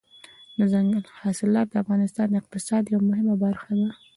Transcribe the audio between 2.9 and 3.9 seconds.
یوه مهمه برخه ده.